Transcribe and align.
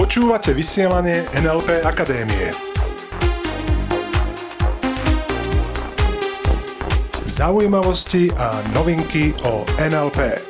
Počúvate 0.00 0.56
vysielanie 0.56 1.28
NLP 1.36 1.84
Akadémie. 1.84 2.56
Zaujímavosti 7.28 8.32
a 8.32 8.64
novinky 8.72 9.36
o 9.44 9.60
NLP. 9.76 10.40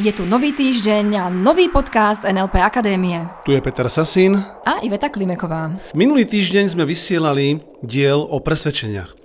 Je 0.00 0.10
tu 0.10 0.26
nový 0.26 0.50
týždeň 0.50 1.06
a 1.22 1.30
nový 1.30 1.70
podcast 1.70 2.26
NLP 2.26 2.58
Akadémie. 2.58 3.30
Tu 3.46 3.54
je 3.54 3.62
Peter 3.62 3.86
Sasín. 3.86 4.42
A 4.66 4.82
Iveta 4.82 5.06
Klimeková. 5.06 5.70
Minulý 5.94 6.26
týždeň 6.26 6.74
sme 6.74 6.82
vysielali 6.82 7.62
diel 7.84 8.18
o 8.18 8.42
presvedčeniach. 8.42 9.20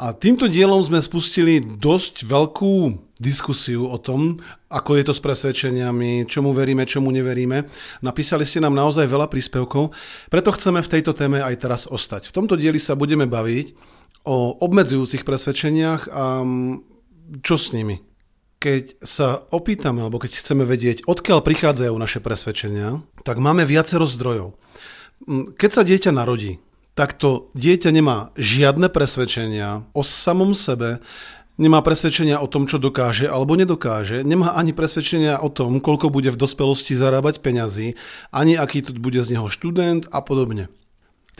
A 0.00 0.16
týmto 0.16 0.48
dielom 0.48 0.80
sme 0.80 0.96
spustili 0.96 1.60
dosť 1.60 2.24
veľkú 2.24 2.96
diskusiu 3.20 3.84
o 3.84 4.00
tom, 4.00 4.40
ako 4.72 4.96
je 4.96 5.04
to 5.04 5.12
s 5.12 5.20
presvedčeniami, 5.20 6.24
čomu 6.24 6.56
veríme, 6.56 6.88
čomu 6.88 7.12
neveríme. 7.12 7.68
Napísali 8.00 8.48
ste 8.48 8.64
nám 8.64 8.72
naozaj 8.72 9.04
veľa 9.04 9.28
príspevkov, 9.28 9.92
preto 10.32 10.56
chceme 10.56 10.80
v 10.80 10.88
tejto 10.88 11.12
téme 11.12 11.44
aj 11.44 11.52
teraz 11.60 11.84
ostať. 11.84 12.32
V 12.32 12.34
tomto 12.40 12.56
dieli 12.56 12.80
sa 12.80 12.96
budeme 12.96 13.28
baviť 13.28 13.76
o 14.24 14.64
obmedzujúcich 14.64 15.20
presvedčeniach 15.20 16.08
a 16.08 16.48
mm, 16.48 17.44
čo 17.44 17.60
s 17.60 17.76
nimi. 17.76 18.00
Keď 18.56 19.04
sa 19.04 19.44
opýtame, 19.52 20.00
alebo 20.00 20.16
keď 20.16 20.32
chceme 20.40 20.64
vedieť, 20.64 21.04
odkiaľ 21.04 21.44
prichádzajú 21.44 21.92
naše 22.00 22.24
presvedčenia, 22.24 23.04
tak 23.20 23.36
máme 23.36 23.68
viacero 23.68 24.08
zdrojov. 24.08 24.56
Mm, 25.28 25.60
keď 25.60 25.70
sa 25.76 25.84
dieťa 25.84 26.16
narodí, 26.16 26.56
tak 27.00 27.16
to 27.16 27.48
dieťa 27.56 27.96
nemá 27.96 28.28
žiadne 28.36 28.92
presvedčenia 28.92 29.88
o 29.96 30.04
samom 30.04 30.52
sebe, 30.52 31.00
nemá 31.56 31.80
presvedčenia 31.80 32.36
o 32.36 32.44
tom, 32.44 32.68
čo 32.68 32.76
dokáže 32.76 33.24
alebo 33.24 33.56
nedokáže, 33.56 34.20
nemá 34.20 34.52
ani 34.52 34.76
presvedčenia 34.76 35.40
o 35.40 35.48
tom, 35.48 35.80
koľko 35.80 36.12
bude 36.12 36.28
v 36.28 36.36
dospelosti 36.36 36.92
zarábať 36.92 37.40
peňazí, 37.40 37.96
ani 38.28 38.60
aký 38.60 38.84
tu 38.84 38.92
bude 38.92 39.16
z 39.16 39.32
neho 39.32 39.48
študent 39.48 40.12
a 40.12 40.20
podobne. 40.20 40.68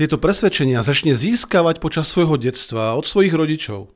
Tieto 0.01 0.17
presvedčenia 0.17 0.81
začne 0.81 1.13
získavať 1.13 1.77
počas 1.85 2.09
svojho 2.09 2.41
detstva 2.41 2.97
od 2.97 3.05
svojich 3.05 3.37
rodičov. 3.37 3.93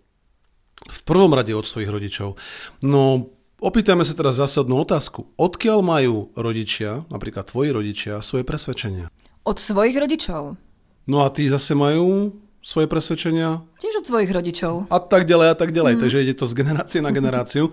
V 0.84 1.00
prvom 1.08 1.32
rade 1.32 1.56
od 1.56 1.64
svojich 1.64 1.88
rodičov. 1.88 2.36
No, 2.84 3.32
opýtajme 3.64 4.04
sa 4.04 4.12
teraz 4.12 4.36
zásadnú 4.36 4.84
otázku. 4.84 5.32
Odkiaľ 5.40 5.80
majú 5.80 6.28
rodičia, 6.36 7.08
napríklad 7.08 7.48
tvoji 7.48 7.72
rodičia, 7.72 8.20
svoje 8.20 8.44
presvedčenia? 8.44 9.08
Od 9.48 9.56
svojich 9.56 9.96
rodičov. 9.96 10.60
No 11.04 11.20
a 11.24 11.28
tí 11.28 11.48
zase 11.48 11.76
majú 11.76 12.32
svoje 12.64 12.88
presvedčenia. 12.88 13.60
Tiež 13.76 14.00
od 14.00 14.08
svojich 14.08 14.32
rodičov. 14.32 14.88
A 14.88 14.96
tak 14.96 15.28
ďalej, 15.28 15.48
a 15.52 15.56
tak 15.56 15.70
ďalej. 15.76 15.94
Mm. 15.96 16.00
Takže 16.00 16.22
ide 16.24 16.34
to 16.34 16.48
z 16.48 16.56
generácie 16.56 17.00
na 17.04 17.12
generáciu. 17.12 17.68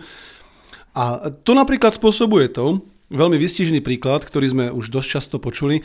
A 0.91 1.31
to 1.31 1.55
napríklad 1.55 1.95
spôsobuje 1.95 2.51
to, 2.51 2.83
veľmi 3.07 3.39
vystižný 3.39 3.79
príklad, 3.79 4.27
ktorý 4.27 4.51
sme 4.51 4.65
už 4.71 4.91
dosť 4.91 5.07
často 5.07 5.35
počuli, 5.39 5.83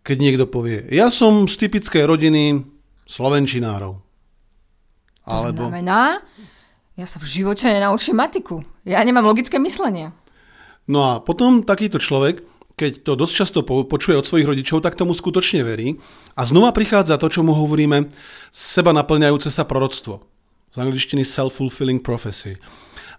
keď 0.00 0.16
niekto 0.16 0.44
povie, 0.48 0.88
ja 0.88 1.12
som 1.12 1.44
z 1.44 1.60
typickej 1.60 2.08
rodiny 2.08 2.64
slovenčinárov. 3.04 4.00
To 5.28 5.36
Alebo... 5.36 5.68
znamená, 5.68 6.24
ja 6.96 7.04
sa 7.04 7.20
v 7.20 7.28
živote 7.28 7.68
nenaučím 7.68 8.16
matiku. 8.16 8.64
Ja 8.88 9.04
nemám 9.04 9.28
logické 9.28 9.60
myslenie. 9.60 10.16
No 10.88 11.04
a 11.04 11.12
potom 11.20 11.62
takýto 11.62 12.00
človek 12.00 12.40
keď 12.80 13.04
to 13.04 13.12
dosť 13.12 13.34
často 13.36 13.60
počuje 13.64 14.16
od 14.16 14.24
svojich 14.24 14.48
rodičov, 14.48 14.80
tak 14.80 14.96
tomu 14.96 15.12
skutočne 15.12 15.60
verí. 15.60 16.00
A 16.32 16.48
znova 16.48 16.72
prichádza 16.72 17.20
to, 17.20 17.28
čo 17.28 17.44
mu 17.44 17.52
hovoríme, 17.52 18.08
seba 18.48 18.96
naplňajúce 18.96 19.52
sa 19.52 19.68
proroctvo. 19.68 20.24
Z 20.72 20.76
angličtiny 20.80 21.28
self-fulfilling 21.28 22.00
prophecy. 22.00 22.56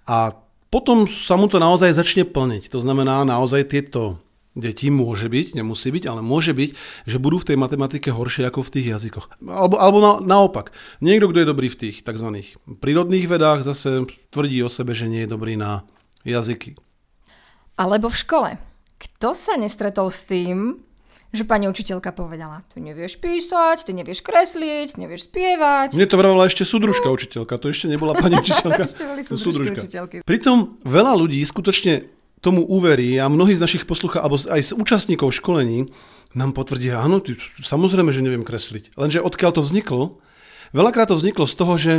A 0.10 0.34
potom 0.74 1.06
sa 1.06 1.38
mu 1.38 1.46
to 1.46 1.62
naozaj 1.62 1.94
začne 1.94 2.26
plniť. 2.26 2.74
To 2.74 2.82
znamená, 2.82 3.22
naozaj 3.22 3.70
tieto 3.70 4.18
deti 4.56 4.88
môže 4.92 5.30
byť, 5.30 5.56
nemusí 5.56 5.92
byť, 5.92 6.04
ale 6.10 6.24
môže 6.24 6.56
byť, 6.56 6.70
že 7.08 7.22
budú 7.22 7.40
v 7.40 7.54
tej 7.54 7.58
matematike 7.60 8.10
horšie 8.12 8.48
ako 8.48 8.66
v 8.66 8.74
tých 8.80 8.88
jazykoch. 8.98 9.26
Alebo, 9.46 9.76
alebo 9.78 10.00
na, 10.00 10.12
naopak. 10.24 10.74
Niekto, 11.04 11.32
kto 11.32 11.40
je 11.44 11.52
dobrý 11.52 11.68
v 11.70 11.80
tých 11.88 12.02
tzv. 12.02 12.28
prírodných 12.80 13.30
vedách, 13.30 13.68
zase 13.68 14.10
tvrdí 14.32 14.64
o 14.64 14.72
sebe, 14.72 14.96
že 14.96 15.12
nie 15.12 15.28
je 15.28 15.32
dobrý 15.32 15.60
na 15.60 15.84
jazyky. 16.24 16.80
Alebo 17.76 18.12
v 18.12 18.20
škole. 18.20 18.50
Kto 19.02 19.34
sa 19.34 19.58
nestretol 19.58 20.14
s 20.14 20.30
tým, 20.30 20.78
že 21.34 21.48
pani 21.48 21.66
učiteľka 21.66 22.14
povedala, 22.14 22.62
ty 22.70 22.84
nevieš 22.84 23.18
písať, 23.18 23.88
ty 23.88 23.98
nevieš 23.98 24.22
kresliť, 24.22 25.00
nevieš 25.00 25.32
spievať. 25.32 25.96
Mne 25.98 26.06
to 26.12 26.20
vravala 26.20 26.46
ešte 26.46 26.68
súdružka 26.68 27.08
učiteľka, 27.10 27.56
to 27.58 27.72
ešte 27.72 27.90
nebola 27.90 28.14
pani 28.14 28.38
učiteľka. 28.44 28.84
ešte 28.86 29.04
boli 29.08 29.22
súdružka. 29.26 29.80
učiteľky. 29.82 30.16
Pritom 30.22 30.78
veľa 30.86 31.18
ľudí 31.18 31.42
skutočne 31.42 32.06
tomu 32.44 32.62
uverí 32.68 33.18
a 33.18 33.32
mnohí 33.32 33.58
z 33.58 33.64
našich 33.64 33.88
poslucha, 33.88 34.22
alebo 34.22 34.38
aj 34.38 34.62
z 34.70 34.72
účastníkov 34.78 35.34
školení 35.34 35.90
nám 36.38 36.52
potvrdia, 36.52 37.00
áno, 37.00 37.24
ty, 37.24 37.34
samozrejme, 37.64 38.12
že 38.14 38.22
neviem 38.22 38.46
kresliť. 38.46 38.94
Lenže 39.00 39.24
odkiaľ 39.24 39.52
to 39.56 39.62
vzniklo? 39.64 40.20
Veľakrát 40.76 41.10
to 41.10 41.20
vzniklo 41.20 41.46
z 41.48 41.56
toho, 41.56 41.74
že 41.80 41.94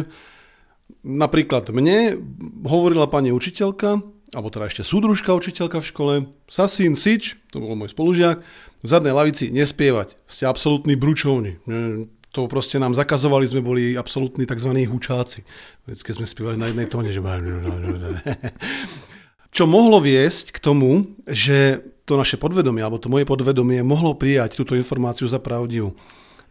napríklad 1.05 1.73
mne 1.73 2.21
hovorila 2.69 3.09
pani 3.09 3.33
učiteľka, 3.33 4.01
alebo 4.33 4.49
teda 4.49 4.69
ešte 4.69 4.81
súdružka 4.81 5.37
učiteľka 5.37 5.85
v 5.85 5.89
škole, 5.93 6.15
Sasín 6.49 6.97
Sič, 6.97 7.37
to 7.53 7.61
bol 7.61 7.77
môj 7.77 7.93
spolužiak, 7.93 8.41
v 8.81 8.87
zadnej 8.89 9.13
lavici 9.13 9.53
nespievať. 9.53 10.17
Ste 10.25 10.49
absolútni 10.49 10.97
bručovni. 10.97 11.61
To 12.33 12.49
proste 12.49 12.81
nám 12.81 12.97
zakazovali, 12.97 13.45
sme 13.45 13.61
boli 13.61 13.93
absolútni 13.93 14.49
tzv. 14.49 14.73
hučáci. 14.89 15.45
Keď 15.85 16.15
sme 16.17 16.25
spievali 16.25 16.57
na 16.57 16.73
jednej 16.73 16.89
tóne, 16.89 17.13
že... 17.13 17.21
Čo 19.53 19.69
mohlo 19.69 20.01
viesť 20.01 20.57
k 20.57 20.59
tomu, 20.65 21.13
že 21.29 21.85
to 22.09 22.17
naše 22.17 22.41
podvedomie, 22.41 22.81
alebo 22.81 22.97
to 22.97 23.13
moje 23.13 23.29
podvedomie 23.29 23.85
mohlo 23.85 24.17
prijať 24.17 24.57
túto 24.57 24.73
informáciu 24.73 25.29
za 25.29 25.45
pravdivú. 25.45 25.93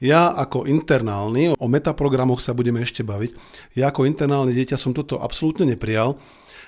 Ja 0.01 0.33
ako 0.33 0.69
internálny, 0.69 1.57
o 1.57 1.67
metaprogramoch 1.69 2.41
sa 2.41 2.53
budeme 2.53 2.81
ešte 2.81 3.01
baviť, 3.05 3.33
ja 3.77 3.89
ako 3.89 4.05
internálne 4.05 4.53
dieťa 4.53 4.77
som 4.77 4.93
toto 4.93 5.17
absolútne 5.21 5.65
neprijal, 5.65 6.17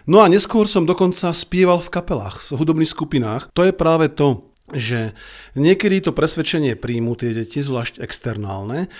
No 0.03 0.19
a 0.19 0.27
neskôr 0.27 0.67
som 0.67 0.83
dokonca 0.83 1.31
spieval 1.31 1.79
v 1.79 1.93
kapelách, 1.93 2.43
v 2.43 2.59
hudobných 2.59 2.91
skupinách. 2.91 3.51
To 3.55 3.63
je 3.63 3.71
práve 3.71 4.11
to, 4.11 4.51
že 4.75 5.15
niekedy 5.55 6.03
to 6.03 6.11
presvedčenie 6.11 6.75
príjmu 6.75 7.15
tie 7.15 7.31
deti, 7.31 7.63
zvlášť 7.63 8.03
externálne, 8.03 8.91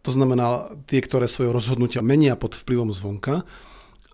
to 0.00 0.10
znamená 0.16 0.72
tie, 0.88 1.04
ktoré 1.04 1.28
svoje 1.28 1.52
rozhodnutia 1.52 2.00
menia 2.00 2.32
pod 2.36 2.56
vplyvom 2.56 2.88
zvonka, 2.88 3.44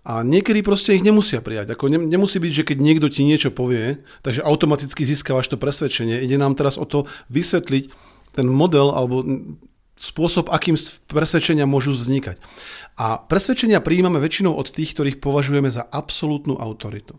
a 0.07 0.23
niekedy 0.23 0.63
proste 0.63 0.95
ich 0.95 1.03
nemusia 1.03 1.43
prijať. 1.43 1.75
Ako 1.75 1.91
ne, 1.91 1.99
nemusí 1.99 2.39
byť, 2.39 2.53
že 2.55 2.63
keď 2.63 2.77
niekto 2.79 3.11
ti 3.11 3.27
niečo 3.27 3.51
povie, 3.51 3.99
takže 4.23 4.39
automaticky 4.39 5.03
získavaš 5.03 5.51
to 5.51 5.59
presvedčenie. 5.59 6.23
Ide 6.23 6.39
nám 6.39 6.55
teraz 6.55 6.79
o 6.79 6.87
to 6.87 7.03
vysvetliť 7.27 7.91
ten 8.31 8.47
model 8.47 8.95
alebo 8.95 9.27
spôsob, 9.97 10.53
akým 10.53 10.77
presvedčenia 11.09 11.65
môžu 11.65 11.91
vznikať. 11.91 12.37
A 12.97 13.21
presvedčenia 13.21 13.81
prijímame 13.81 14.21
väčšinou 14.21 14.53
od 14.53 14.69
tých, 14.69 14.93
ktorých 14.93 15.17
považujeme 15.21 15.69
za 15.69 15.85
absolútnu 15.85 16.57
autoritu. 16.57 17.17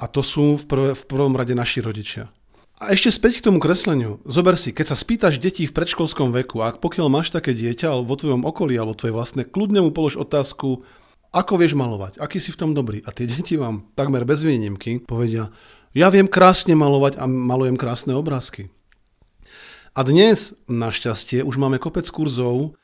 A 0.00 0.08
to 0.08 0.24
sú 0.24 0.56
v, 0.56 0.64
prv, 0.64 0.84
v 0.96 1.02
prvom 1.04 1.34
rade 1.36 1.52
naši 1.52 1.84
rodičia. 1.84 2.32
A 2.80 2.96
ešte 2.96 3.12
späť 3.12 3.44
k 3.44 3.52
tomu 3.52 3.60
kresleniu. 3.60 4.24
Zober 4.24 4.56
si, 4.56 4.72
keď 4.72 4.94
sa 4.94 4.96
spýtaš 4.96 5.36
detí 5.36 5.68
v 5.68 5.76
predškolskom 5.76 6.32
veku, 6.32 6.64
ak 6.64 6.80
pokiaľ 6.80 7.12
máš 7.12 7.28
také 7.28 7.52
dieťa 7.52 7.92
alebo 7.92 8.16
vo 8.16 8.16
tvojom 8.16 8.48
okolí 8.48 8.72
alebo 8.80 8.96
tvoje 8.96 9.12
vlastné, 9.12 9.44
kľudne 9.44 9.84
mu 9.84 9.92
polož 9.92 10.16
otázku, 10.16 10.80
ako 11.28 11.52
vieš 11.60 11.76
malovať, 11.76 12.16
aký 12.16 12.40
si 12.40 12.56
v 12.56 12.60
tom 12.64 12.72
dobrý. 12.72 13.04
A 13.04 13.12
tie 13.12 13.28
deti 13.28 13.60
vám 13.60 13.84
takmer 13.92 14.24
bez 14.24 14.40
výnimky 14.40 14.96
povedia, 15.04 15.52
ja 15.92 16.08
viem 16.08 16.24
krásne 16.24 16.72
malovať 16.72 17.20
a 17.20 17.28
malujem 17.28 17.76
krásne 17.76 18.16
obrázky. 18.16 18.72
A 19.90 20.00
dnes, 20.06 20.54
našťastie, 20.70 21.42
už 21.42 21.58
máme 21.58 21.82
kopec 21.82 22.06
kurzov, 22.10 22.78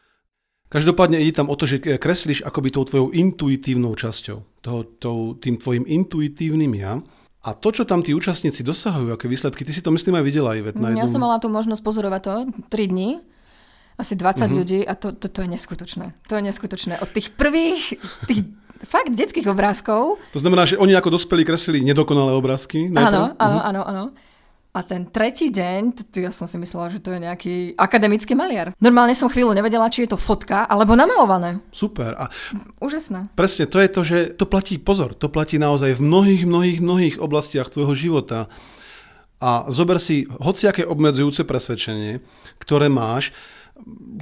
Každopádne 0.66 1.22
ide 1.22 1.30
tam 1.30 1.46
o 1.46 1.54
to, 1.54 1.62
že 1.62 1.78
kreslíš 1.78 2.42
akoby 2.42 2.74
tou 2.74 2.82
tvojou 2.82 3.14
intuitívnou 3.14 3.94
časťou, 3.94 4.42
toho, 4.66 4.80
toho, 4.98 5.38
tým 5.38 5.62
tvojim 5.62 5.86
intuitívnym 5.86 6.74
ja. 6.74 6.98
A 7.46 7.54
to, 7.54 7.70
čo 7.70 7.86
tam 7.86 8.02
tí 8.02 8.10
účastníci 8.10 8.66
dosahujú, 8.66 9.14
aké 9.14 9.30
výsledky, 9.30 9.62
ty 9.62 9.70
si 9.70 9.78
to 9.78 9.94
myslím 9.94 10.18
aj 10.18 10.24
videla, 10.26 10.58
Ivet. 10.58 10.74
Na 10.74 10.90
jednom... 10.90 11.06
Ja 11.06 11.12
som 11.14 11.22
mala 11.22 11.38
tú 11.38 11.46
možnosť 11.46 11.78
pozorovať 11.86 12.20
to 12.26 12.34
3 12.74 12.90
dní, 12.90 13.22
asi 13.94 14.18
20 14.18 14.18
uh-huh. 14.18 14.50
Mhm. 14.50 14.56
ľudí 14.58 14.80
a 14.82 14.92
to, 14.98 15.14
to, 15.14 15.30
to 15.30 15.46
je 15.46 15.48
neskutočné. 15.54 16.06
To 16.26 16.34
je 16.34 16.42
neskutočné. 16.42 16.98
Od 16.98 17.10
tých 17.14 17.30
prvých, 17.30 18.02
tých 18.26 18.42
fakt 18.82 19.14
detských 19.14 19.46
obrázkov. 19.46 20.18
To 20.34 20.42
znamená, 20.42 20.66
že 20.66 20.82
oni 20.82 20.98
ako 20.98 21.14
dospelí 21.14 21.46
kreslili 21.46 21.86
nedokonalé 21.86 22.34
obrázky? 22.34 22.90
Áno, 22.90 23.38
áno, 23.38 23.58
áno, 23.62 23.82
áno. 23.86 24.04
A 24.76 24.84
ten 24.84 25.08
tretí 25.08 25.48
deň, 25.48 26.12
ja 26.20 26.28
som 26.36 26.44
si 26.44 26.60
myslela, 26.60 26.92
že 26.92 27.00
to 27.00 27.08
je 27.16 27.24
nejaký 27.24 27.54
akademický 27.80 28.36
maliar. 28.36 28.76
Normálne 28.76 29.16
som 29.16 29.32
chvíľu 29.32 29.56
nevedela, 29.56 29.88
či 29.88 30.04
je 30.04 30.12
to 30.12 30.20
fotka 30.20 30.68
alebo 30.68 30.92
namalované. 30.92 31.64
Super. 31.72 32.12
A 32.20 32.28
Úžasné. 32.76 33.32
Presne, 33.32 33.64
to 33.64 33.80
je 33.80 33.88
to, 33.88 34.00
že 34.04 34.18
to 34.36 34.44
platí, 34.44 34.76
pozor, 34.76 35.16
to 35.16 35.32
platí 35.32 35.56
naozaj 35.56 35.96
v 35.96 36.04
mnohých, 36.04 36.44
mnohých, 36.44 36.78
mnohých 36.84 37.16
oblastiach 37.16 37.72
tvojho 37.72 37.96
života. 37.96 38.52
A 39.40 39.64
zober 39.72 39.96
si 39.96 40.28
hociaké 40.28 40.84
obmedzujúce 40.84 41.48
presvedčenie, 41.48 42.20
ktoré 42.60 42.92
máš. 42.92 43.32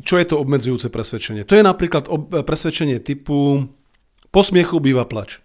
Čo 0.06 0.23
je 0.23 0.27
to 0.27 0.39
obmedzujúce 0.39 0.87
presvedčenie? 0.87 1.43
To 1.47 1.59
je 1.59 1.67
napríklad 1.67 2.06
presvedčenie 2.47 3.03
typu 3.03 3.67
posmiechu 4.31 4.79
býva 4.79 5.06
plač. 5.06 5.44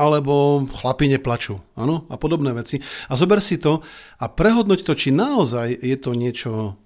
Alebo 0.00 0.64
chlapi 0.72 1.12
neplačú, 1.12 1.60
áno, 1.76 2.08
a 2.08 2.16
podobné 2.16 2.56
veci. 2.56 2.80
A 3.12 3.20
zober 3.20 3.44
si 3.44 3.60
to 3.60 3.84
a 4.16 4.24
prehodnoť 4.32 4.80
to, 4.80 4.96
či 4.96 5.12
naozaj 5.12 5.76
je 5.76 5.96
to 6.00 6.16
niečo 6.16 6.80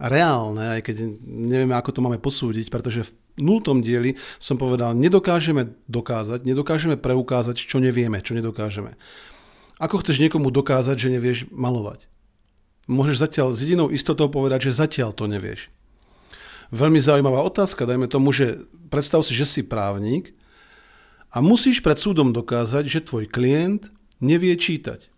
reálne, 0.00 0.78
aj 0.78 0.80
keď 0.88 0.96
nevieme, 1.26 1.76
ako 1.76 1.90
to 1.92 2.00
máme 2.00 2.16
posúdiť, 2.22 2.72
pretože 2.72 3.10
v 3.10 3.12
nultom 3.42 3.82
dieli 3.84 4.14
som 4.38 4.56
povedal, 4.56 4.94
nedokážeme 4.96 5.74
dokázať, 5.90 6.46
nedokážeme 6.46 6.96
preukázať, 6.96 7.58
čo 7.58 7.82
nevieme, 7.82 8.22
čo 8.22 8.32
nedokážeme. 8.32 8.94
Ako 9.82 10.00
chceš 10.00 10.22
niekomu 10.22 10.54
dokázať, 10.54 10.96
že 10.96 11.12
nevieš 11.12 11.38
malovať? 11.50 12.06
Môžeš 12.88 13.20
zatiaľ 13.20 13.52
s 13.52 13.62
jedinou 13.62 13.92
istotou 13.92 14.30
povedať, 14.30 14.70
že 14.70 14.80
zatiaľ 14.80 15.12
to 15.12 15.28
nevieš. 15.28 15.68
Veľmi 16.70 17.02
zaujímavá 17.02 17.42
otázka, 17.44 17.84
dajme 17.84 18.06
tomu, 18.08 18.30
že 18.30 18.64
predstav 18.88 19.26
si, 19.26 19.34
že 19.34 19.44
si 19.44 19.60
právnik 19.66 20.37
a 21.28 21.44
musíš 21.44 21.84
pred 21.84 22.00
súdom 22.00 22.32
dokázať, 22.32 22.84
že 22.88 23.04
tvoj 23.04 23.28
klient 23.28 23.92
nevie 24.18 24.56
čítať. 24.56 25.12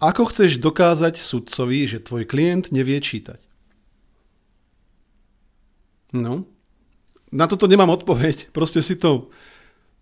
Ako 0.00 0.28
chceš 0.28 0.60
dokázať 0.60 1.16
sudcovi, 1.16 1.88
že 1.88 2.02
tvoj 2.02 2.28
klient 2.28 2.72
nevie 2.74 2.98
čítať? 3.00 3.40
No, 6.14 6.46
na 7.34 7.50
toto 7.50 7.66
nemám 7.66 7.90
odpoveď, 7.90 8.48
proste 8.56 8.80
si 8.80 8.94
to 8.94 9.32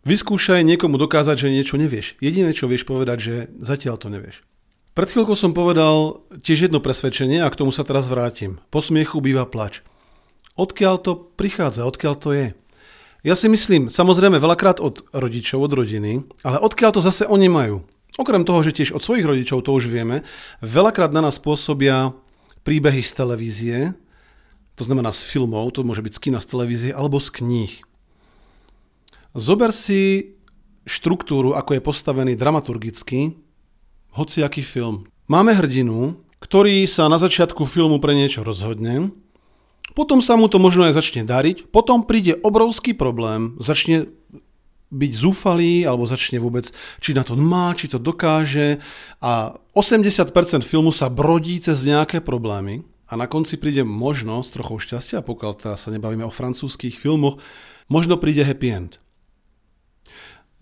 vyskúšaj 0.04 0.66
niekomu 0.66 0.98
dokázať, 0.98 1.48
že 1.48 1.54
niečo 1.54 1.80
nevieš. 1.80 2.20
Jediné, 2.20 2.52
čo 2.52 2.68
vieš 2.68 2.84
povedať, 2.84 3.18
že 3.18 3.34
zatiaľ 3.58 3.96
to 3.98 4.10
nevieš. 4.10 4.44
Pred 4.92 5.08
chvíľkou 5.08 5.32
som 5.32 5.56
povedal 5.56 6.20
tiež 6.44 6.68
jedno 6.68 6.76
presvedčenie 6.84 7.40
a 7.40 7.48
k 7.48 7.56
tomu 7.64 7.72
sa 7.72 7.80
teraz 7.80 8.12
vrátim. 8.12 8.60
Po 8.68 8.84
smiechu 8.84 9.24
býva 9.24 9.48
plač. 9.48 9.80
Odkiaľ 10.52 11.00
to 11.00 11.16
prichádza, 11.16 11.88
odkiaľ 11.88 12.14
to 12.20 12.28
je? 12.36 12.46
Ja 13.22 13.38
si 13.38 13.46
myslím, 13.46 13.86
samozrejme 13.86 14.42
veľakrát 14.42 14.82
od 14.82 15.06
rodičov, 15.14 15.62
od 15.62 15.72
rodiny, 15.78 16.26
ale 16.42 16.58
odkiaľ 16.58 16.90
to 16.90 17.06
zase 17.06 17.22
oni 17.30 17.46
majú. 17.46 17.86
Okrem 18.18 18.42
toho, 18.42 18.66
že 18.66 18.74
tiež 18.74 18.98
od 18.98 19.00
svojich 19.00 19.22
rodičov, 19.22 19.62
to 19.62 19.70
už 19.70 19.86
vieme, 19.86 20.26
veľakrát 20.58 21.14
na 21.14 21.22
nás 21.22 21.38
pôsobia 21.38 22.18
príbehy 22.66 22.98
z 22.98 23.12
televízie, 23.14 23.78
to 24.74 24.82
znamená 24.82 25.14
z 25.14 25.22
filmov, 25.22 25.70
to 25.70 25.86
môže 25.86 26.02
byť 26.02 26.12
z 26.18 26.20
kina, 26.20 26.38
z 26.42 26.50
televízie, 26.50 26.90
alebo 26.90 27.22
z 27.22 27.30
kníh. 27.30 27.72
Zober 29.38 29.70
si 29.70 30.34
štruktúru, 30.82 31.54
ako 31.54 31.78
je 31.78 31.82
postavený 31.86 32.34
dramaturgicky, 32.34 33.38
hociaký 34.18 34.66
film. 34.66 35.06
Máme 35.30 35.54
hrdinu, 35.54 36.18
ktorý 36.42 36.90
sa 36.90 37.06
na 37.06 37.22
začiatku 37.22 37.70
filmu 37.70 38.02
pre 38.02 38.18
niečo 38.18 38.42
rozhodne, 38.42 39.14
potom 39.92 40.24
sa 40.24 40.36
mu 40.36 40.48
to 40.48 40.56
možno 40.56 40.88
aj 40.88 40.96
začne 40.96 41.22
dariť, 41.24 41.68
potom 41.68 42.04
príde 42.04 42.36
obrovský 42.40 42.96
problém, 42.96 43.56
začne 43.60 44.08
byť 44.92 45.12
zúfalý, 45.16 45.88
alebo 45.88 46.04
začne 46.04 46.36
vôbec, 46.36 46.68
či 47.00 47.16
na 47.16 47.24
to 47.24 47.32
má, 47.32 47.72
či 47.72 47.88
to 47.88 47.96
dokáže 47.96 48.76
a 49.24 49.56
80% 49.72 50.28
filmu 50.60 50.92
sa 50.92 51.08
brodí 51.08 51.56
cez 51.56 51.80
nejaké 51.88 52.20
problémy 52.20 52.84
a 53.08 53.16
na 53.16 53.24
konci 53.24 53.56
príde 53.56 53.88
možnosť 53.88 54.60
trochu 54.60 54.84
šťastia, 54.84 55.24
pokiaľ 55.24 55.52
teraz 55.56 55.88
sa 55.88 55.92
nebavíme 55.92 56.28
o 56.28 56.32
francúzských 56.32 56.96
filmoch, 56.96 57.40
možno 57.88 58.20
príde 58.20 58.44
happy 58.44 58.68
end. 58.68 58.92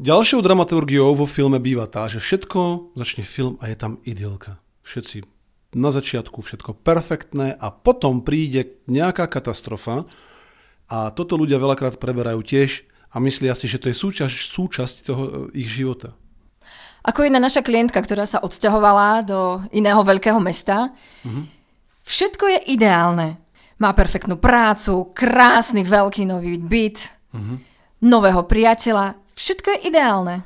Ďalšou 0.00 0.40
dramaturgiou 0.40 1.12
vo 1.12 1.28
filme 1.28 1.60
býva 1.60 1.84
tá, 1.84 2.08
že 2.08 2.22
všetko 2.22 2.94
začne 2.96 3.26
film 3.26 3.60
a 3.60 3.68
je 3.68 3.76
tam 3.76 4.00
idylka. 4.06 4.56
Všetci 4.80 5.39
na 5.74 5.90
začiatku 5.94 6.42
všetko 6.42 6.82
perfektné 6.82 7.54
a 7.54 7.70
potom 7.70 8.26
príde 8.26 8.82
nejaká 8.90 9.30
katastrofa 9.30 10.06
a 10.90 11.14
toto 11.14 11.38
ľudia 11.38 11.62
veľakrát 11.62 12.02
preberajú 12.02 12.42
tiež 12.42 12.82
a 13.14 13.22
myslia 13.22 13.54
si, 13.54 13.70
že 13.70 13.78
to 13.78 13.90
je 13.90 13.96
súčasť, 13.96 14.34
súčasť 14.34 14.96
toho 15.06 15.22
e, 15.22 15.32
ich 15.62 15.70
života. 15.70 16.14
Ako 17.06 17.24
jedna 17.24 17.40
naša 17.40 17.64
klientka, 17.64 18.02
ktorá 18.02 18.26
sa 18.26 18.42
odsťahovala 18.44 19.24
do 19.24 19.64
iného 19.72 20.02
veľkého 20.04 20.36
mesta, 20.36 20.92
uh-huh. 21.24 21.48
všetko 22.04 22.44
je 22.44 22.60
ideálne. 22.76 23.40
Má 23.80 23.96
perfektnú 23.96 24.36
prácu, 24.36 25.08
krásny 25.16 25.80
veľký 25.80 26.28
nový 26.28 26.60
byt, 26.60 26.98
uh-huh. 27.32 27.56
nového 28.04 28.44
priateľa. 28.44 29.16
Všetko 29.32 29.68
je 29.72 29.78
ideálne. 29.88 30.36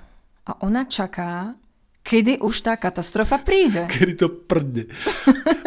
A 0.47 0.53
ona 0.63 0.87
čaká, 0.87 1.59
kedy 2.05 2.45
už 2.45 2.61
tá 2.61 2.77
katastrofa 2.77 3.41
príde. 3.41 3.89
Kedy 3.97 4.15
to 4.21 4.29
prdne. 4.29 4.87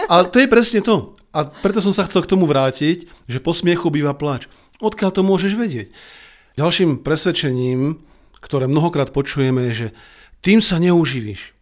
Ale 0.06 0.30
to 0.30 0.38
je 0.38 0.48
presne 0.48 0.86
to. 0.86 1.18
A 1.34 1.50
preto 1.50 1.82
som 1.82 1.92
sa 1.92 2.06
chcel 2.06 2.24
k 2.24 2.32
tomu 2.32 2.46
vrátiť, 2.46 3.10
že 3.26 3.42
po 3.42 3.52
smiechu 3.52 3.90
býva 3.90 4.14
plač. 4.14 4.46
Odkiaľ 4.80 5.12
to 5.12 5.26
môžeš 5.26 5.58
vedieť? 5.58 5.90
Ďalším 6.56 7.02
presvedčením, 7.02 8.02
ktoré 8.40 8.70
mnohokrát 8.70 9.10
počujeme, 9.10 9.66
je, 9.70 9.74
že 9.74 9.88
tým 10.46 10.62
sa 10.62 10.78
neuživíš. 10.78 11.58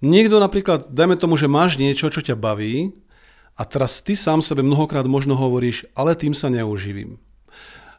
Niekto 0.00 0.40
napríklad, 0.40 0.92
dajme 0.92 1.16
tomu, 1.16 1.36
že 1.36 1.48
máš 1.48 1.76
niečo, 1.76 2.08
čo 2.08 2.24
ťa 2.24 2.36
baví 2.36 2.92
a 3.56 3.68
teraz 3.68 4.00
ty 4.00 4.16
sám 4.16 4.40
sebe 4.40 4.64
mnohokrát 4.64 5.04
možno 5.04 5.36
hovoríš, 5.36 5.84
ale 5.92 6.16
tým 6.16 6.32
sa 6.32 6.48
neuživím. 6.48 7.20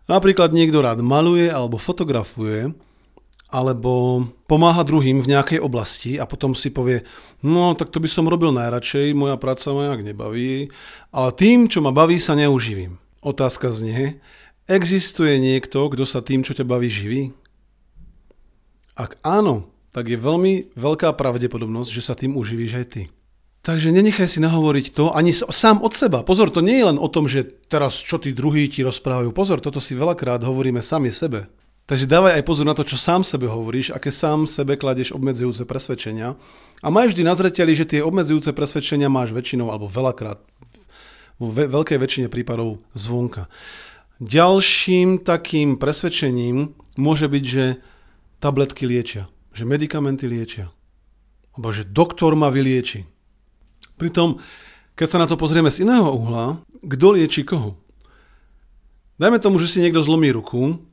Napríklad 0.09 0.49
niekto 0.49 0.81
rád 0.81 1.05
maluje 1.05 1.45
alebo 1.45 1.77
fotografuje 1.77 2.73
alebo 3.51 4.23
pomáha 4.47 4.87
druhým 4.87 5.19
v 5.19 5.35
nejakej 5.35 5.59
oblasti 5.59 6.15
a 6.15 6.23
potom 6.23 6.55
si 6.55 6.71
povie, 6.71 7.03
no 7.43 7.75
tak 7.75 7.91
to 7.91 7.99
by 7.99 8.07
som 8.07 8.31
robil 8.31 8.55
najradšej, 8.55 9.11
moja 9.11 9.35
práca 9.35 9.75
ma 9.75 9.91
nejak 9.91 10.07
nebaví, 10.07 10.71
ale 11.11 11.29
tým, 11.35 11.67
čo 11.67 11.83
ma 11.83 11.91
baví, 11.91 12.15
sa 12.17 12.33
neuživím. 12.39 12.97
Otázka 13.21 13.69
znie, 13.69 14.23
existuje 14.71 15.35
niekto, 15.37 15.91
kto 15.91 16.07
sa 16.07 16.23
tým, 16.23 16.47
čo 16.47 16.55
ťa 16.55 16.63
baví, 16.63 16.87
živí? 16.87 17.35
Ak 18.95 19.19
áno, 19.21 19.67
tak 19.91 20.07
je 20.07 20.15
veľmi 20.15 20.71
veľká 20.79 21.11
pravdepodobnosť, 21.19 21.91
že 21.91 22.01
sa 22.01 22.15
tým 22.15 22.39
uživíš 22.39 22.73
aj 22.79 22.87
ty. 22.87 23.03
Takže 23.61 23.93
nenechaj 23.93 24.25
si 24.25 24.39
nahovoriť 24.41 24.97
to 24.97 25.13
ani 25.13 25.29
sám 25.29 25.85
od 25.85 25.93
seba. 25.93 26.25
Pozor, 26.25 26.49
to 26.49 26.65
nie 26.65 26.81
je 26.81 26.87
len 26.89 26.97
o 26.97 27.05
tom, 27.05 27.29
že 27.29 27.45
teraz 27.69 27.93
čo 28.01 28.17
tí 28.17 28.33
druhí 28.33 28.65
ti 28.65 28.81
rozprávajú. 28.81 29.29
Pozor, 29.37 29.61
toto 29.61 29.77
si 29.77 29.93
veľakrát 29.93 30.41
hovoríme 30.41 30.81
sami 30.81 31.13
sebe. 31.13 31.45
Takže 31.91 32.07
dávaj 32.07 32.39
aj 32.39 32.47
pozor 32.47 32.63
na 32.63 32.71
to, 32.71 32.87
čo 32.87 32.95
sám 32.95 33.19
sebe 33.27 33.51
hovoríš, 33.51 33.91
aké 33.91 34.15
sám 34.15 34.47
sebe 34.47 34.79
kladeš 34.79 35.11
obmedzujúce 35.11 35.67
presvedčenia. 35.67 36.39
A 36.79 36.87
maj 36.87 37.11
vždy 37.11 37.27
na 37.27 37.35
zreteli, 37.35 37.75
že 37.75 37.83
tie 37.83 37.99
obmedzujúce 37.99 38.55
presvedčenia 38.55 39.11
máš 39.11 39.35
väčšinou 39.35 39.67
alebo 39.75 39.91
veľakrát 39.91 40.39
vo 41.35 41.51
ve- 41.51 41.67
veľkej 41.67 41.99
väčšine 41.99 42.27
prípadov 42.31 42.79
zvonka. 42.95 43.51
Ďalším 44.23 45.27
takým 45.27 45.75
presvedčením 45.75 46.79
môže 46.95 47.27
byť, 47.27 47.43
že 47.43 47.83
tabletky 48.39 48.87
liečia, 48.87 49.27
že 49.51 49.67
medikamenty 49.67 50.31
liečia, 50.31 50.71
alebo 51.59 51.75
že 51.75 51.83
doktor 51.83 52.39
ma 52.39 52.47
vylieči. 52.47 53.03
Pritom, 53.99 54.39
keď 54.95 55.07
sa 55.11 55.19
na 55.19 55.27
to 55.27 55.35
pozrieme 55.35 55.67
z 55.67 55.83
iného 55.83 56.07
uhla, 56.07 56.55
kto 56.87 57.19
lieči 57.19 57.43
koho? 57.43 57.75
Dajme 59.19 59.43
tomu, 59.43 59.59
že 59.59 59.67
si 59.67 59.83
niekto 59.83 59.99
zlomí 59.99 60.31
ruku 60.31 60.87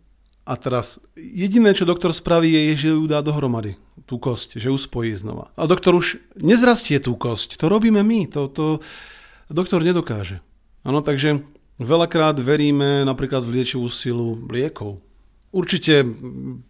a 0.49 0.57
teraz 0.57 0.97
jediné, 1.13 1.77
čo 1.77 1.85
doktor 1.85 2.17
spraví, 2.17 2.49
je, 2.49 2.89
že 2.89 2.89
ju 2.97 3.05
dá 3.05 3.21
dohromady, 3.21 3.77
tú 4.09 4.17
kosť, 4.17 4.57
že 4.57 4.73
ju 4.73 4.79
spojí 4.81 5.13
znova. 5.13 5.53
A 5.61 5.69
doktor 5.69 5.93
už 5.93 6.17
nezrastie 6.41 6.97
tú 7.05 7.21
kosť, 7.21 7.61
to 7.61 7.69
robíme 7.69 8.01
my, 8.01 8.25
to, 8.33 8.49
to 8.49 8.81
doktor 9.53 9.85
nedokáže. 9.85 10.41
Áno, 10.89 11.05
takže 11.05 11.45
veľakrát 11.77 12.41
veríme 12.41 13.05
napríklad 13.05 13.45
v 13.45 13.61
liečivú 13.61 13.93
silu 13.93 14.41
liekov. 14.49 15.05
Určite 15.53 16.09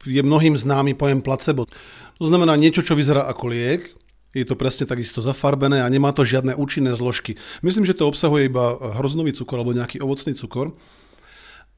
je 0.02 0.22
mnohým 0.26 0.58
známy 0.58 0.98
pojem 0.98 1.22
placebo. 1.22 1.70
To 2.18 2.24
znamená 2.26 2.58
niečo, 2.58 2.82
čo 2.82 2.98
vyzerá 2.98 3.30
ako 3.30 3.54
liek, 3.54 3.94
je 4.34 4.44
to 4.44 4.58
presne 4.58 4.84
takisto 4.84 5.24
zafarbené 5.24 5.80
a 5.80 5.88
nemá 5.88 6.12
to 6.12 6.26
žiadne 6.26 6.52
účinné 6.58 6.92
zložky. 6.92 7.40
Myslím, 7.64 7.88
že 7.88 7.96
to 7.96 8.10
obsahuje 8.10 8.50
iba 8.50 8.76
hroznový 9.00 9.32
cukor 9.32 9.62
alebo 9.62 9.72
nejaký 9.72 10.04
ovocný 10.04 10.36
cukor 10.36 10.76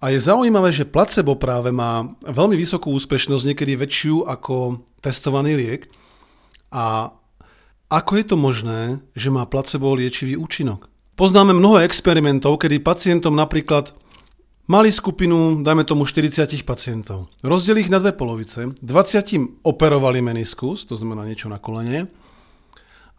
a 0.01 0.09
je 0.09 0.19
zaujímavé, 0.19 0.73
že 0.73 0.89
placebo 0.89 1.37
práve 1.37 1.69
má 1.69 2.09
veľmi 2.25 2.57
vysokú 2.57 2.89
úspešnosť, 2.97 3.45
niekedy 3.53 3.77
väčšiu 3.77 4.25
ako 4.25 4.81
testovaný 5.05 5.61
liek. 5.61 5.93
A 6.73 7.13
ako 7.93 8.13
je 8.17 8.25
to 8.25 8.37
možné, 8.41 9.05
že 9.13 9.29
má 9.29 9.45
placebo 9.45 9.93
liečivý 9.93 10.41
účinok? 10.41 10.89
Poznáme 11.21 11.53
mnoho 11.53 11.85
experimentov, 11.85 12.57
kedy 12.57 12.81
pacientom 12.81 13.37
napríklad 13.37 13.93
mali 14.73 14.89
skupinu, 14.89 15.61
dajme 15.61 15.85
tomu 15.85 16.09
40 16.09 16.49
pacientov. 16.65 17.29
Rozdeli 17.45 17.85
ich 17.85 17.93
na 17.93 18.01
dve 18.01 18.17
polovice, 18.17 18.73
20 18.81 19.61
operovali 19.67 20.25
meniskus, 20.25 20.89
to 20.89 20.97
znamená 20.97 21.29
niečo 21.29 21.53
na 21.53 21.61
kolene, 21.61 22.09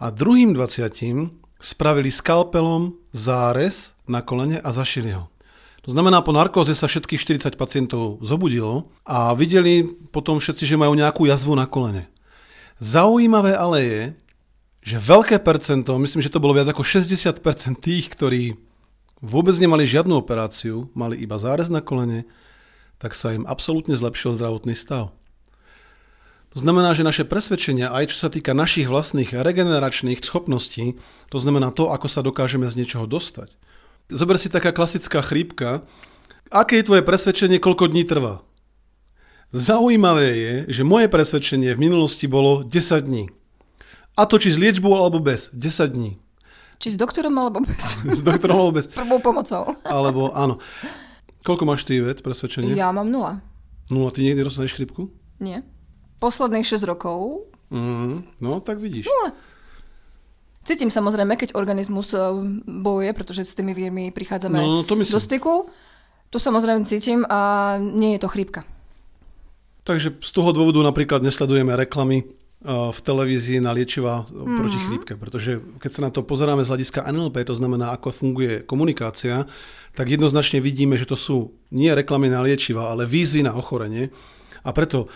a 0.01 0.09
druhým 0.09 0.57
20 0.57 1.61
spravili 1.61 2.09
skalpelom 2.09 2.97
zárez 3.13 3.93
na 4.09 4.25
kolene 4.25 4.57
a 4.57 4.73
zašili 4.73 5.13
ho. 5.13 5.30
To 5.81 5.89
znamená, 5.89 6.21
po 6.21 6.29
narkóze 6.29 6.77
sa 6.77 6.85
všetkých 6.85 7.41
40 7.41 7.57
pacientov 7.57 8.21
zobudilo 8.21 8.93
a 9.01 9.33
videli 9.33 9.81
potom 10.13 10.38
všetci, 10.38 10.69
že 10.69 10.77
majú 10.77 10.93
nejakú 10.93 11.25
jazvu 11.25 11.57
na 11.57 11.65
kolene. 11.65 12.05
Zaujímavé 12.77 13.57
ale 13.57 13.77
je, 13.81 14.01
že 14.81 14.97
veľké 14.97 15.41
percento, 15.41 15.97
myslím, 15.97 16.21
že 16.21 16.29
to 16.29 16.41
bolo 16.41 16.57
viac 16.57 16.69
ako 16.69 16.85
60% 16.85 17.38
tých, 17.81 18.09
ktorí 18.13 18.57
vôbec 19.21 19.53
nemali 19.57 19.85
žiadnu 19.85 20.17
operáciu, 20.17 20.89
mali 20.97 21.17
iba 21.21 21.38
zárez 21.38 21.69
na 21.69 21.81
kolene, 21.81 22.25
tak 22.97 23.13
sa 23.17 23.33
im 23.33 23.45
absolútne 23.45 23.93
zlepšil 23.93 24.33
zdravotný 24.38 24.73
stav. 24.73 25.13
To 26.51 26.57
znamená, 26.59 26.91
že 26.91 27.07
naše 27.07 27.23
presvedčenia, 27.23 27.95
aj 27.95 28.11
čo 28.11 28.27
sa 28.27 28.29
týka 28.29 28.51
našich 28.51 28.91
vlastných 28.91 29.31
regeneračných 29.31 30.19
schopností, 30.19 31.00
to 31.31 31.38
znamená 31.39 31.71
to, 31.71 31.88
ako 31.93 32.11
sa 32.11 32.19
dokážeme 32.19 32.67
z 32.67 32.75
niečoho 32.75 33.07
dostať. 33.07 33.55
Zober 34.10 34.38
si 34.41 34.50
taká 34.50 34.72
klasická 34.72 35.22
chrípka. 35.22 35.84
Aké 36.51 36.79
je 36.81 36.88
tvoje 36.88 37.03
presvedčenie, 37.05 37.62
koľko 37.62 37.88
dní 37.88 38.03
trvá? 38.03 38.43
Zaujímavé 39.51 40.27
je, 40.36 40.53
že 40.79 40.88
moje 40.88 41.12
presvedčenie 41.12 41.75
v 41.75 41.84
minulosti 41.91 42.27
bolo 42.27 42.63
10 42.63 43.08
dní. 43.08 43.27
A 44.15 44.27
to 44.27 44.39
či 44.39 44.51
s 44.51 44.60
liečbou 44.60 44.96
alebo 44.96 45.20
bez, 45.20 45.51
10 45.51 45.91
dní. 45.91 46.20
Či 46.79 46.96
s 46.96 46.98
doktorom 47.00 47.36
alebo 47.36 47.63
bez? 47.63 47.84
s 48.20 48.24
doktorom 48.24 48.58
alebo 48.58 48.74
bez. 48.79 48.88
S 48.88 48.96
prvou 48.96 49.20
pomocou. 49.20 49.75
alebo 49.88 50.31
áno. 50.36 50.60
Koľko 51.43 51.63
máš 51.67 51.84
ty, 51.84 52.00
ved, 52.00 52.20
presvedčenie? 52.24 52.75
Ja 52.75 52.91
mám 52.96 53.08
nula. 53.12 53.43
Nula, 53.91 54.12
ty 54.12 54.24
niekde 54.24 54.48
dostaneš 54.48 54.75
chrypku? 54.77 55.12
Nie. 55.39 55.63
Posledných 56.24 56.67
6 56.67 56.86
rokov. 56.88 57.50
Mm, 57.72 58.24
no, 58.39 58.60
tak 58.60 58.77
vidíš. 58.79 59.08
Nula. 59.08 59.36
Cítim 60.62 60.94
samozrejme, 60.94 61.34
keď 61.38 61.58
organizmus 61.58 62.13
eh, 62.13 62.22
bojuje, 62.65 63.10
pretože 63.18 63.48
s 63.48 63.58
tými 63.58 63.74
vírmi 63.74 64.13
prichádzame 64.13 64.58
no, 64.62 64.84
to 64.86 64.96
myslím. 65.00 65.15
do 65.18 65.22
styku. 65.22 65.53
To 66.32 66.39
samozrejme 66.39 66.88
cítim 66.88 67.27
a 67.27 67.75
nie 67.82 68.15
je 68.15 68.24
to 68.24 68.32
chrípka. 68.32 68.63
Takže 69.84 70.15
z 70.22 70.32
toho 70.32 70.56
dôvodu 70.56 70.80
napríklad 70.80 71.20
nesledujeme 71.20 71.75
reklamy 71.75 72.24
v 72.70 73.00
televízii 73.01 73.58
na 73.58 73.74
liečiva 73.74 74.22
mm-hmm. 74.22 74.58
proti 74.58 74.77
chrípke, 74.77 75.13
pretože 75.18 75.58
keď 75.82 75.91
sa 75.91 76.01
na 76.06 76.12
to 76.13 76.22
pozeráme 76.22 76.62
z 76.62 76.70
hľadiska 76.70 77.10
NLP, 77.10 77.41
to 77.41 77.58
znamená, 77.58 77.89
ako 77.89 78.13
funguje 78.13 78.62
komunikácia, 78.62 79.50
tak 79.98 80.13
jednoznačne 80.13 80.62
vidíme, 80.62 80.94
že 80.94 81.10
to 81.10 81.18
sú 81.18 81.58
nie 81.74 81.89
reklamy 81.89 82.30
na 82.30 82.46
liečiva, 82.46 82.94
ale 82.94 83.10
výzvy 83.10 83.41
na 83.41 83.58
ochorenie. 83.58 84.13
A 84.62 84.70
preto 84.77 85.10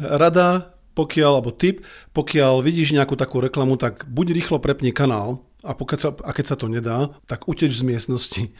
rada, 0.00 0.72
pokiaľ, 0.98 1.38
alebo 1.38 1.54
tip, 1.54 1.86
pokiaľ 2.10 2.58
vidíš 2.58 2.98
nejakú 2.98 3.14
takú 3.14 3.38
reklamu, 3.38 3.78
tak 3.78 4.02
buď 4.10 4.34
rýchlo 4.34 4.58
prepni 4.58 4.90
kanál 4.90 5.46
a, 5.62 5.78
pokiaľ 5.78 5.98
sa, 6.02 6.10
a 6.26 6.34
keď 6.34 6.44
sa 6.50 6.56
to 6.58 6.66
nedá, 6.66 7.14
tak 7.30 7.46
uteč 7.46 7.78
z 7.78 7.86
miestnosti. 7.86 8.42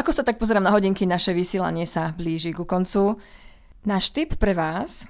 Ako 0.00 0.10
sa 0.10 0.26
tak 0.26 0.42
pozerám 0.42 0.66
na 0.66 0.74
hodinky, 0.74 1.06
naše 1.06 1.30
vysielanie 1.30 1.86
sa 1.86 2.18
blíži 2.18 2.50
ku 2.50 2.66
koncu. 2.66 3.22
Náš 3.86 4.10
tip 4.10 4.34
pre 4.42 4.50
vás 4.50 5.06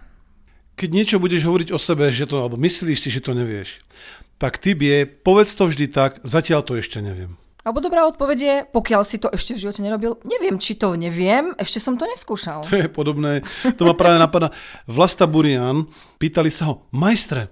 keď 0.74 0.90
niečo 0.90 1.22
budeš 1.22 1.46
hovoriť 1.46 1.70
o 1.70 1.78
sebe, 1.78 2.10
že 2.10 2.26
to, 2.26 2.42
alebo 2.42 2.58
myslíš 2.58 2.98
si, 2.98 3.08
že 3.10 3.22
to 3.22 3.30
nevieš, 3.30 3.78
tak 4.42 4.58
ty 4.58 4.74
je, 4.74 5.06
povedz 5.06 5.54
to 5.54 5.70
vždy 5.70 5.86
tak, 5.86 6.18
zatiaľ 6.26 6.66
to 6.66 6.74
ešte 6.74 6.98
neviem. 6.98 7.38
Alebo 7.64 7.80
dobrá 7.80 8.04
odpoveď 8.04 8.38
je, 8.38 8.56
pokiaľ 8.68 9.02
si 9.08 9.16
to 9.16 9.32
ešte 9.32 9.56
v 9.56 9.62
živote 9.64 9.80
nerobil, 9.80 10.20
neviem, 10.28 10.60
či 10.60 10.76
to 10.76 10.92
neviem, 11.00 11.56
ešte 11.56 11.80
som 11.80 11.96
to 11.96 12.04
neskúšal. 12.04 12.60
To 12.68 12.76
je 12.76 12.92
podobné, 12.92 13.40
to 13.80 13.88
ma 13.88 13.96
práve 13.96 14.20
napadá. 14.20 14.52
Vlasta 14.84 15.24
Burian, 15.24 15.88
pýtali 16.20 16.52
sa 16.52 16.68
ho, 16.68 16.84
majstre, 16.92 17.48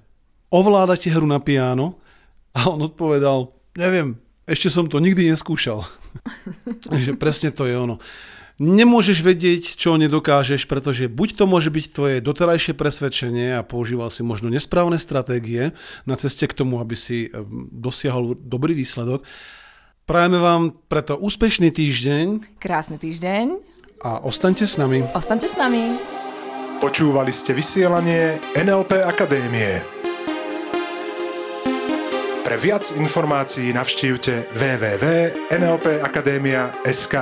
ovládate 0.53 1.09
hru 1.09 1.25
na 1.25 1.41
piano? 1.41 1.97
A 2.53 2.69
on 2.69 2.85
odpovedal, 2.85 3.57
neviem, 3.81 4.21
ešte 4.45 4.69
som 4.69 4.85
to 4.85 5.01
nikdy 5.01 5.33
neskúšal. 5.33 5.89
Takže 6.93 7.17
presne 7.17 7.49
to 7.49 7.65
je 7.65 7.73
ono 7.73 7.97
nemôžeš 8.63 9.27
vedieť, 9.27 9.75
čo 9.75 9.99
nedokážeš, 9.99 10.71
pretože 10.71 11.11
buď 11.11 11.29
to 11.35 11.45
môže 11.51 11.75
byť 11.75 11.85
tvoje 11.91 12.17
doterajšie 12.23 12.79
presvedčenie 12.79 13.59
a 13.59 13.67
používal 13.67 14.13
si 14.15 14.23
možno 14.23 14.53
nesprávne 14.53 15.03
stratégie 15.03 15.75
na 16.07 16.15
ceste 16.15 16.47
k 16.47 16.55
tomu, 16.55 16.79
aby 16.79 16.95
si 16.95 17.27
eh, 17.27 17.35
dosiahol 17.75 18.39
dobrý 18.39 18.79
výsledok. 18.79 19.27
Prajeme 20.03 20.43
vám 20.43 20.75
preto 20.91 21.15
úspešný 21.15 21.71
týždeň. 21.71 22.59
Krásny 22.59 22.99
týždeň. 22.99 23.55
A 24.03 24.19
ostaňte 24.27 24.67
s 24.67 24.75
nami. 24.75 25.07
Ostaňte 25.15 25.47
s 25.47 25.55
nami. 25.55 25.95
Počúvali 26.83 27.31
ste 27.31 27.55
vysielanie 27.55 28.43
NLP 28.59 28.99
Akadémie. 29.07 29.79
Pre 32.43 32.57
viac 32.59 32.91
informácií 32.99 33.71
navštívte 33.71 34.51
www.nlpakademia.sk. 34.59 37.15